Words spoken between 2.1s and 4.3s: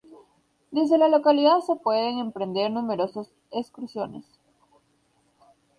emprender numerosos excursiones.